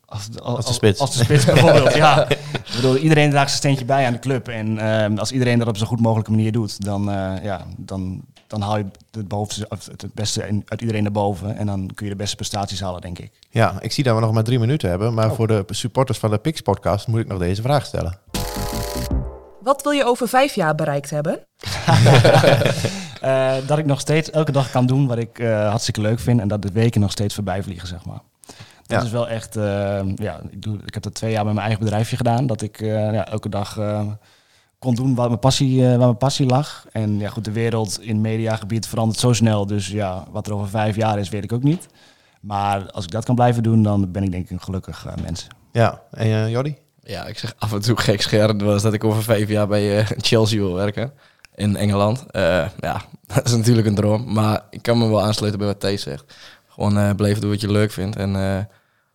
[0.05, 1.01] als de, als, als de spits.
[1.01, 2.29] Als de spits bijvoorbeeld, ja.
[2.71, 4.49] Ik bedoel, iedereen draagt zijn steentje bij aan de club.
[4.49, 8.25] En uh, als iedereen dat op zo'n goed mogelijke manier doet, dan, uh, ja, dan,
[8.51, 11.57] dan haal je het, bovenste, het beste uit iedereen naar boven.
[11.57, 13.31] En dan kun je de beste prestaties halen, denk ik.
[13.49, 15.15] Ja, ik zie dat we nog maar drie minuten hebben.
[15.15, 15.37] Maar oh.
[15.37, 18.19] voor de supporters van de Pix podcast moet ik nog deze vraag stellen.
[19.61, 21.47] Wat wil je over vijf jaar bereikt hebben?
[23.23, 26.41] uh, dat ik nog steeds elke dag kan doen wat ik uh, hartstikke leuk vind.
[26.41, 28.21] En dat de weken nog steeds voorbij vliegen, zeg maar.
[28.87, 29.07] Dat ja.
[29.07, 31.85] is wel echt, uh, ja, ik, doe, ik heb dat twee jaar met mijn eigen
[31.85, 32.47] bedrijfje gedaan.
[32.47, 33.79] Dat ik ja, elke dag
[34.81, 36.87] kon doen waar mijn, passie, waar mijn passie lag.
[36.93, 39.67] En ja, goed, de wereld in mediagebied verandert zo snel.
[39.67, 41.89] Dus ja, wat er over vijf jaar is, weet ik ook niet.
[42.41, 45.47] Maar als ik dat kan blijven doen, dan ben ik denk ik een gelukkig mens.
[45.73, 46.77] Ja, en uh, Jordi?
[47.03, 49.99] Ja, ik zeg af en toe gek scherend was dat ik over vijf jaar bij
[49.99, 51.13] uh, Chelsea wil werken
[51.55, 52.25] in Engeland.
[52.33, 53.03] Uh, ja,
[53.35, 56.35] dat is natuurlijk een droom, maar ik kan me wel aansluiten bij wat Thijs zegt.
[56.69, 58.69] Gewoon uh, blijven doen wat je leuk vindt en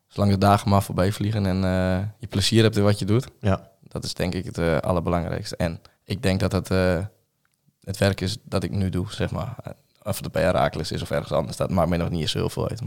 [0.07, 1.61] zolang de dagen maar voorbij vliegen en
[2.19, 3.27] je plezier hebt in wat je doet.
[3.39, 3.69] Ja.
[3.95, 5.55] Dat is denk ik het allerbelangrijkste.
[5.55, 6.67] En ik denk dat het
[7.81, 9.55] het werk is dat ik nu doe, zeg maar.
[10.03, 12.49] Of het bij Herakles is of ergens anders, dat maakt mij nog niet zo heel
[12.49, 12.81] veel uit.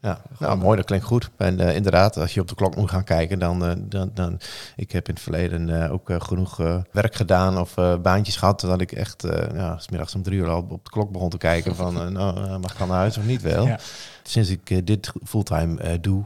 [0.00, 1.30] Ja, nou, mooi, dat klinkt goed.
[1.36, 4.40] En uh, inderdaad, als je op de klok moet gaan kijken, dan, uh, dan, dan
[4.76, 6.56] ik heb in het verleden uh, ook genoeg
[6.92, 10.84] werk gedaan of baantjes gehad, dat ik echt, ja, smiddags om drie uur al op
[10.84, 13.66] de klok begon te kijken van, nou, mag ik dan naar huis of niet wel?
[13.66, 13.78] Ja.
[14.22, 16.24] Sinds ik dit fulltime doe,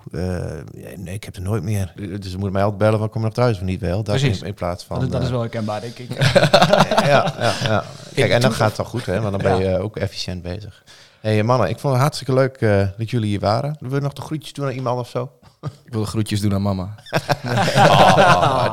[0.97, 1.93] nee, ik heb er nooit meer.
[1.97, 4.03] Dus ze moeten mij altijd bellen van, kom naar thuis of niet wel?
[4.03, 4.97] Dat in, in, plaats van...
[4.97, 6.13] Dat is, dat is wel herkenbaar, denk ik.
[7.13, 7.85] ja, ja, ja.
[8.15, 10.83] Kijk, en dan gaat het wel goed, hè, want dan ben je ook efficiënt bezig
[11.23, 13.77] hey, mannen, ik vond het hartstikke leuk uh, dat jullie hier waren.
[13.81, 15.31] Wil je nog de groetjes doen aan iemand of zo?
[15.85, 16.95] Ik wil de groetjes doen aan mama.
[17.45, 18.73] oh,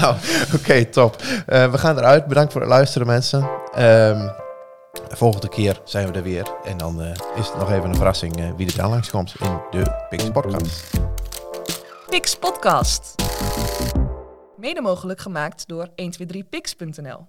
[0.00, 1.22] nou, oké, okay, top.
[1.22, 2.26] Uh, we gaan eruit.
[2.26, 3.42] Bedankt voor het luisteren, mensen.
[3.78, 4.32] Um,
[5.08, 6.54] de volgende keer zijn we er weer.
[6.64, 9.60] En dan uh, is het nog even een verrassing uh, wie er dan langskomt in
[9.70, 10.90] de Pix Podcast.
[12.08, 13.14] Pix Podcast.
[14.56, 17.26] Mede mogelijk gemaakt door 123pix.nl